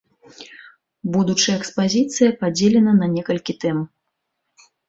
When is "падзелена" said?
2.41-2.97